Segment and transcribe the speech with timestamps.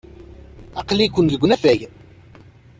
[0.79, 1.79] Aql-iken deg unafag.